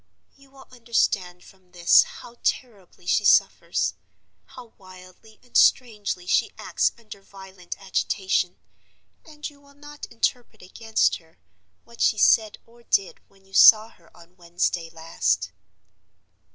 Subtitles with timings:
[0.35, 3.93] You will understand from this how terribly she suffers,
[4.45, 8.57] how wildly and strangely she acts under violent agitation;
[9.23, 11.37] and you will not interpret against her
[11.83, 15.51] what she said or did when you saw her on Wednesday last.